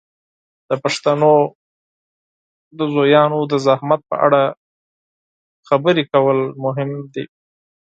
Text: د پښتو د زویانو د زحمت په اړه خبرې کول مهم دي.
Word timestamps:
د 0.69 0.71
پښتو 0.83 1.31
د 2.77 2.79
زویانو 2.93 3.39
د 3.51 3.53
زحمت 3.65 4.01
په 4.09 4.15
اړه 4.25 4.41
خبرې 5.67 6.03
کول 6.13 6.39
مهم 6.63 6.89
دي. 7.13 7.25